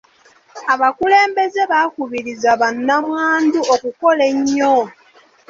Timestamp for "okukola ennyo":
3.73-4.75